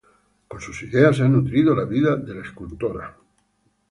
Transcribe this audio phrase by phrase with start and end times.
[0.47, 3.15] Con sus ideas ha nutrido la vida de la escultora.